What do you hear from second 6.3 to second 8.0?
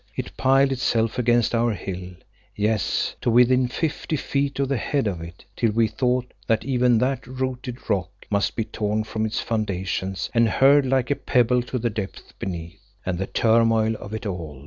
that even that rooted